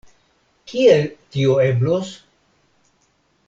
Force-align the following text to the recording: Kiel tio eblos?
Kiel 0.71 1.05
tio 1.35 1.59
eblos? 1.67 2.17